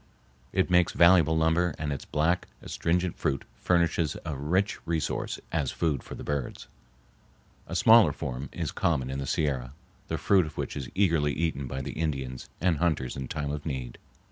It 0.51 0.71
makes 0.71 0.93
valuable 0.93 1.37
lumber 1.37 1.75
and 1.77 1.93
its 1.93 2.05
black, 2.05 2.47
astringent 2.63 3.19
fruit 3.19 3.45
furnishes 3.59 4.17
a 4.25 4.35
rich 4.35 4.79
resource 4.87 5.39
as 5.51 5.69
food 5.69 6.01
for 6.01 6.15
the 6.15 6.23
birds. 6.23 6.67
A 7.67 7.75
smaller 7.75 8.11
form 8.11 8.49
is 8.51 8.71
common 8.71 9.11
in 9.11 9.19
the 9.19 9.27
Sierra, 9.27 9.73
the 10.07 10.17
fruit 10.17 10.47
of 10.47 10.57
which 10.57 10.75
is 10.75 10.89
eagerly 10.95 11.33
eaten 11.33 11.67
by 11.67 11.81
the 11.83 11.91
Indians 11.93 12.49
and 12.59 12.77
hunters 12.79 13.15
in 13.15 13.27
time 13.27 13.51
of 13.51 13.63
need. 13.63 13.99